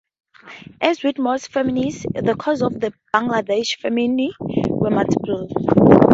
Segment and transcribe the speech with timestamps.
[0.81, 4.31] As with most famines, the causes of the Bangladesh famine
[4.67, 5.47] were multiple.